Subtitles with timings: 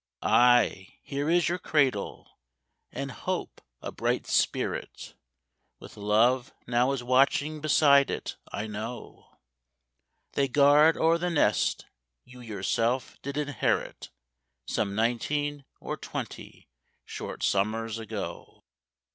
[0.23, 2.39] Aye, here is your cradle!
[2.91, 5.13] and Hope, a bright spirit,
[5.79, 9.37] With Love now is watching beside it, I know;
[10.31, 11.85] They guard o'er the nest
[12.25, 14.09] you yourself did inherit
[14.65, 16.67] Some nineteen or twenty
[17.05, 18.63] short summers ago.